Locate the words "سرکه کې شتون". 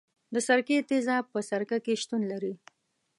1.49-2.21